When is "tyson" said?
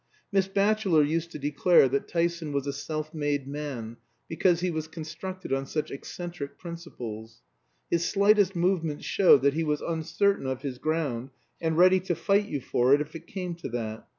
2.07-2.51